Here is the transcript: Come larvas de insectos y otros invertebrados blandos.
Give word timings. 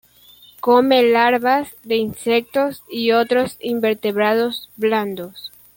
Come 0.61 1.03
larvas 1.03 1.75
de 1.83 1.97
insectos 1.97 2.81
y 2.89 3.11
otros 3.11 3.57
invertebrados 3.61 4.71
blandos. 4.75 5.51